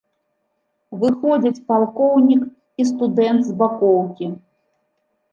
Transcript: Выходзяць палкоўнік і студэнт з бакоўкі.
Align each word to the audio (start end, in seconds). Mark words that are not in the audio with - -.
Выходзяць 1.01 1.63
палкоўнік 1.67 2.43
і 2.83 2.85
студэнт 2.91 3.41
з 3.49 3.53
бакоўкі. 3.61 4.31